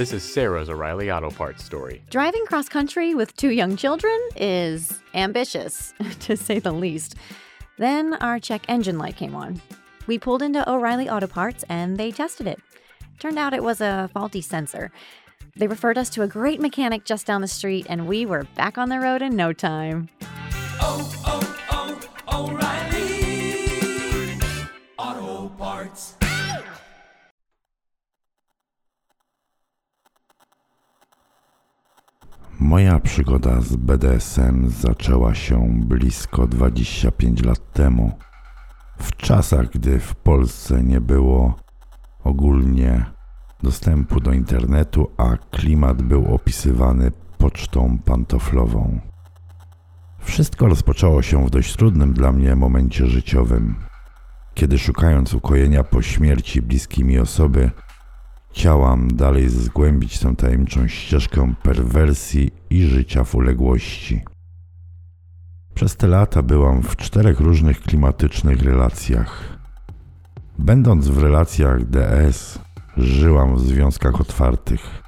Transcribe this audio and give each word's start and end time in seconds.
This 0.00 0.14
is 0.14 0.22
Sarah's 0.22 0.70
O'Reilly 0.70 1.12
Auto 1.12 1.28
Parts 1.28 1.62
story. 1.62 2.00
Driving 2.08 2.46
cross 2.46 2.70
country 2.70 3.14
with 3.14 3.36
two 3.36 3.50
young 3.50 3.76
children 3.76 4.18
is 4.34 4.98
ambitious, 5.12 5.92
to 6.20 6.38
say 6.38 6.58
the 6.58 6.72
least. 6.72 7.16
Then 7.76 8.14
our 8.14 8.40
check 8.40 8.62
engine 8.66 8.96
light 8.96 9.16
came 9.16 9.34
on. 9.34 9.60
We 10.06 10.18
pulled 10.18 10.40
into 10.40 10.66
O'Reilly 10.66 11.10
Auto 11.10 11.26
Parts 11.26 11.66
and 11.68 11.98
they 11.98 12.12
tested 12.12 12.46
it. 12.46 12.58
Turned 13.18 13.38
out 13.38 13.52
it 13.52 13.62
was 13.62 13.82
a 13.82 14.08
faulty 14.14 14.40
sensor. 14.40 14.90
They 15.54 15.66
referred 15.66 15.98
us 15.98 16.08
to 16.14 16.22
a 16.22 16.26
great 16.26 16.62
mechanic 16.62 17.04
just 17.04 17.26
down 17.26 17.42
the 17.42 17.46
street, 17.46 17.84
and 17.86 18.08
we 18.08 18.24
were 18.24 18.44
back 18.56 18.78
on 18.78 18.88
the 18.88 19.00
road 19.00 19.20
in 19.20 19.36
no 19.36 19.52
time. 19.52 20.08
Oh, 20.80 21.20
Moja 32.60 32.98
przygoda 32.98 33.60
z 33.60 33.76
BDSM 33.76 34.68
zaczęła 34.68 35.34
się 35.34 35.80
blisko 35.80 36.46
25 36.46 37.42
lat 37.42 37.72
temu. 37.72 38.12
W 38.98 39.16
czasach, 39.16 39.70
gdy 39.70 40.00
w 40.00 40.14
Polsce 40.14 40.82
nie 40.82 41.00
było 41.00 41.54
ogólnie 42.24 43.04
dostępu 43.62 44.20
do 44.20 44.32
internetu, 44.32 45.10
a 45.16 45.36
klimat 45.50 46.02
był 46.02 46.34
opisywany 46.34 47.12
pocztą 47.38 47.98
pantoflową. 48.04 49.00
Wszystko 50.18 50.66
rozpoczęło 50.66 51.22
się 51.22 51.46
w 51.46 51.50
dość 51.50 51.76
trudnym 51.76 52.12
dla 52.12 52.32
mnie 52.32 52.56
momencie 52.56 53.06
życiowym, 53.06 53.74
kiedy 54.54 54.78
szukając 54.78 55.34
ukojenia 55.34 55.84
po 55.84 56.02
śmierci 56.02 56.62
bliskiej 56.62 57.04
mi 57.04 57.18
osoby, 57.18 57.70
chciałam 58.52 59.08
dalej 59.08 59.48
zgłębić 59.48 60.18
tę 60.18 60.36
tajemniczą 60.36 60.88
ścieżkę 60.88 61.54
perwersji 61.62 62.50
i 62.70 62.82
życia 62.82 63.24
w 63.24 63.34
uległości. 63.34 64.22
Przez 65.74 65.96
te 65.96 66.06
lata 66.06 66.42
byłam 66.42 66.82
w 66.82 66.96
czterech 66.96 67.40
różnych 67.40 67.80
klimatycznych 67.80 68.62
relacjach. 68.62 69.58
Będąc 70.58 71.08
w 71.08 71.22
relacjach 71.22 71.84
DS, 71.84 72.58
żyłam 72.96 73.56
w 73.56 73.60
związkach 73.60 74.20
otwartych. 74.20 75.02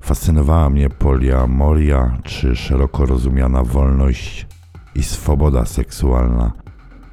Fascynowała 0.00 0.70
mnie 0.70 0.90
poliamoria 0.90 2.18
czy 2.24 2.56
szeroko 2.56 3.06
rozumiana 3.06 3.64
wolność 3.64 4.46
i 4.94 5.02
swoboda 5.02 5.64
seksualna, 5.64 6.52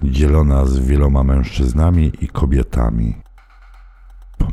dzielona 0.03 0.65
z 0.65 0.79
wieloma 0.79 1.23
mężczyznami 1.23 2.11
i 2.21 2.27
kobietami. 2.27 3.26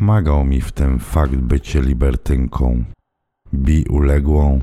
Pomagał 0.05 0.44
mi 0.44 0.60
w 0.60 0.72
tym 0.72 0.98
fakt 0.98 1.36
bycie 1.36 1.83
libertynką, 1.83 2.84
bi 3.55 3.84
uległą 3.84 4.61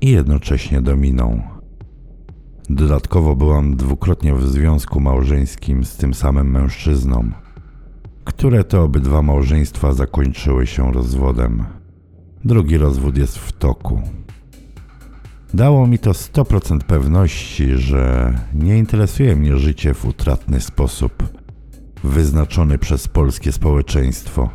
i 0.00 0.10
jednocześnie 0.10 0.82
dominą. 0.82 1.42
Dodatkowo 2.70 3.36
byłam 3.36 3.76
dwukrotnie 3.76 4.34
w 4.34 4.46
związku 4.46 5.00
małżeńskim 5.00 5.84
z 5.84 5.96
tym 5.96 6.14
samym 6.14 6.50
mężczyzną, 6.50 7.30
które 8.24 8.64
to 8.64 8.82
obydwa 8.82 9.22
małżeństwa 9.22 9.92
zakończyły 9.92 10.66
się 10.66 10.92
rozwodem. 10.92 11.64
Drugi 12.44 12.76
rozwód 12.76 13.18
jest 13.18 13.38
w 13.38 13.52
toku. 13.52 14.02
Dało 15.54 15.86
mi 15.86 15.98
to 15.98 16.10
100% 16.10 16.78
pewności, 16.78 17.76
że 17.76 18.34
nie 18.54 18.78
interesuje 18.78 19.36
mnie 19.36 19.56
życie 19.56 19.94
w 19.94 20.04
utratny 20.04 20.60
sposób, 20.60 21.22
wyznaczony 22.04 22.78
przez 22.78 23.08
polskie 23.08 23.52
społeczeństwo, 23.52 24.50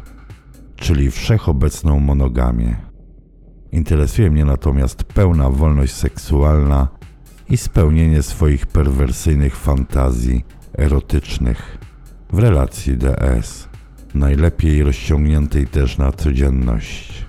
czyli 0.79 1.11
wszechobecną 1.11 1.99
monogamię. 1.99 2.75
Interesuje 3.71 4.31
mnie 4.31 4.45
natomiast 4.45 5.03
pełna 5.03 5.49
wolność 5.49 5.93
seksualna 5.93 6.87
i 7.49 7.57
spełnienie 7.57 8.23
swoich 8.23 8.67
perwersyjnych 8.67 9.55
fantazji 9.55 10.45
erotycznych 10.77 11.77
w 12.33 12.39
relacji 12.39 12.97
DS, 12.97 13.67
najlepiej 14.13 14.83
rozciągniętej 14.83 15.67
też 15.67 15.97
na 15.97 16.11
codzienność. 16.11 17.25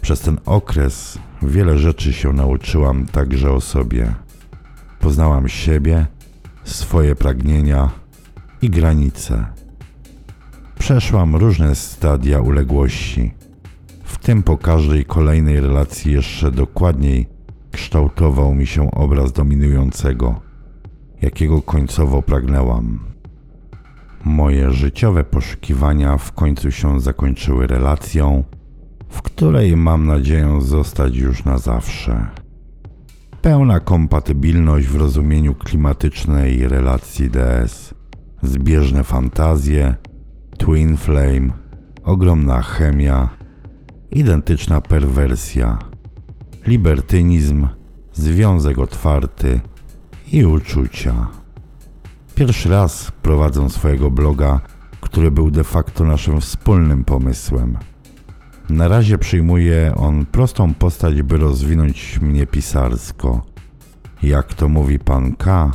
Przez 0.00 0.20
ten 0.20 0.38
okres 0.44 1.18
wiele 1.42 1.78
rzeczy 1.78 2.12
się 2.12 2.32
nauczyłam 2.32 3.06
także 3.06 3.50
o 3.50 3.60
sobie. 3.60 4.14
Poznałam 5.00 5.48
siebie, 5.48 6.06
swoje 6.64 7.16
pragnienia 7.16 7.90
i 8.62 8.70
granice. 8.70 9.46
Przeszłam 10.86 11.36
różne 11.36 11.74
stadia 11.74 12.40
uległości, 12.40 13.34
w 14.04 14.18
tym 14.18 14.42
po 14.42 14.58
każdej 14.58 15.04
kolejnej 15.04 15.60
relacji 15.60 16.12
jeszcze 16.12 16.50
dokładniej 16.50 17.26
kształtował 17.72 18.54
mi 18.54 18.66
się 18.66 18.90
obraz 18.90 19.32
dominującego, 19.32 20.40
jakiego 21.22 21.62
końcowo 21.62 22.22
pragnęłam. 22.22 22.98
Moje 24.24 24.72
życiowe 24.72 25.24
poszukiwania 25.24 26.18
w 26.18 26.32
końcu 26.32 26.70
się 26.70 27.00
zakończyły 27.00 27.66
relacją, 27.66 28.44
w 29.08 29.22
której 29.22 29.76
mam 29.76 30.06
nadzieję 30.06 30.58
zostać 30.60 31.16
już 31.16 31.44
na 31.44 31.58
zawsze. 31.58 32.26
Pełna 33.42 33.80
kompatybilność 33.80 34.86
w 34.86 34.96
rozumieniu 34.96 35.54
klimatycznej 35.54 36.68
relacji 36.68 37.30
DS, 37.30 37.94
zbieżne 38.42 39.04
fantazje, 39.04 39.94
twin 40.56 40.96
flame, 40.96 41.50
ogromna 42.04 42.62
chemia, 42.62 43.28
identyczna 44.10 44.80
perwersja, 44.80 45.78
libertynizm, 46.66 47.68
związek 48.12 48.78
otwarty 48.78 49.60
i 50.32 50.44
uczucia. 50.44 51.26
Pierwszy 52.34 52.68
raz 52.68 53.10
prowadzę 53.22 53.70
swojego 53.70 54.10
bloga, 54.10 54.60
który 55.00 55.30
był 55.30 55.50
de 55.50 55.64
facto 55.64 56.04
naszym 56.04 56.40
wspólnym 56.40 57.04
pomysłem. 57.04 57.78
Na 58.70 58.88
razie 58.88 59.18
przyjmuje 59.18 59.94
on 59.96 60.26
prostą 60.26 60.74
postać, 60.74 61.22
by 61.22 61.36
rozwinąć 61.36 62.20
mnie 62.20 62.46
pisarsko. 62.46 63.42
Jak 64.22 64.54
to 64.54 64.68
mówi 64.68 64.98
pan 64.98 65.36
K, 65.36 65.72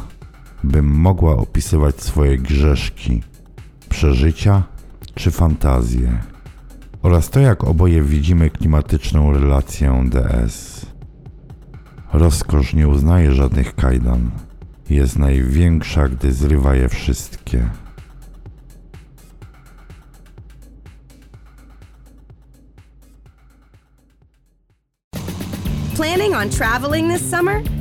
bym 0.63 0.85
mogła 0.85 1.35
opisywać 1.35 2.01
swoje 2.01 2.37
grzeszki, 2.37 3.23
przeżycia 4.01 4.63
czy 5.15 5.31
fantazje. 5.31 6.19
Oraz 7.01 7.29
to, 7.29 7.39
jak 7.39 7.63
oboje 7.63 8.03
widzimy 8.03 8.49
klimatyczną 8.49 9.33
relację 9.33 10.09
DS. 10.09 10.85
Rozkosz 12.13 12.73
nie 12.73 12.87
uznaje 12.87 13.31
żadnych 13.31 13.75
kajdan. 13.75 14.31
Jest 14.89 15.19
największa, 15.19 16.07
gdy 16.07 16.33
zrywa 16.33 16.75
je 16.75 16.89
wszystkie. 16.89 17.69
Planning 25.95 26.35
on 26.35 26.49
traveling 26.49 27.13
this 27.13 27.29
summer? 27.29 27.80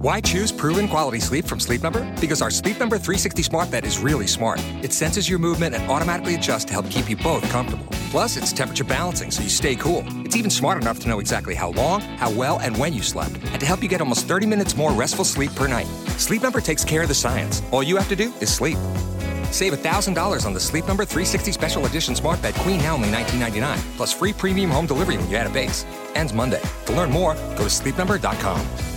Why 0.00 0.18
choose 0.18 0.50
proven 0.50 0.88
quality 0.88 1.20
sleep 1.20 1.44
from 1.44 1.60
Sleep 1.60 1.82
Number? 1.82 2.10
Because 2.22 2.40
our 2.40 2.50
Sleep 2.50 2.80
Number 2.80 2.96
360 2.96 3.42
smart 3.42 3.70
bed 3.70 3.84
is 3.84 3.98
really 3.98 4.26
smart. 4.26 4.58
It 4.82 4.94
senses 4.94 5.28
your 5.28 5.38
movement 5.38 5.74
and 5.74 5.90
automatically 5.90 6.34
adjusts 6.36 6.64
to 6.66 6.72
help 6.72 6.88
keep 6.88 7.10
you 7.10 7.16
both 7.16 7.46
comfortable. 7.50 7.84
Plus, 8.10 8.38
it's 8.38 8.50
temperature 8.50 8.82
balancing 8.82 9.30
so 9.30 9.42
you 9.42 9.50
stay 9.50 9.76
cool. 9.76 10.02
It's 10.24 10.36
even 10.36 10.50
smart 10.50 10.80
enough 10.80 11.00
to 11.00 11.08
know 11.08 11.20
exactly 11.20 11.54
how 11.54 11.72
long, 11.72 12.00
how 12.16 12.30
well, 12.30 12.60
and 12.60 12.78
when 12.78 12.94
you 12.94 13.02
slept, 13.02 13.32
and 13.52 13.60
to 13.60 13.66
help 13.66 13.82
you 13.82 13.90
get 13.90 14.00
almost 14.00 14.24
30 14.24 14.46
minutes 14.46 14.74
more 14.74 14.92
restful 14.92 15.22
sleep 15.22 15.54
per 15.54 15.68
night. 15.68 15.86
Sleep 16.16 16.40
Number 16.40 16.62
takes 16.62 16.82
care 16.82 17.02
of 17.02 17.08
the 17.08 17.14
science. 17.14 17.62
All 17.70 17.82
you 17.82 17.98
have 17.98 18.08
to 18.08 18.16
do 18.16 18.32
is 18.40 18.50
sleep. 18.50 18.78
Save 19.50 19.74
$1,000 19.74 20.46
on 20.46 20.54
the 20.54 20.60
Sleep 20.60 20.88
Number 20.88 21.04
360 21.04 21.52
Special 21.52 21.84
Edition 21.84 22.16
Smart 22.16 22.40
Bed 22.40 22.54
Queen 22.54 22.78
now 22.78 22.94
only 22.94 23.10
$19.99, 23.10 23.76
plus 23.98 24.14
free 24.14 24.32
premium 24.32 24.70
home 24.70 24.86
delivery 24.86 25.18
when 25.18 25.28
you 25.28 25.36
add 25.36 25.46
a 25.46 25.50
base. 25.50 25.84
Ends 26.14 26.32
Monday. 26.32 26.62
To 26.86 26.94
learn 26.94 27.10
more, 27.10 27.34
go 27.34 27.64
to 27.64 27.70
sleepnumber.com. 27.70 28.89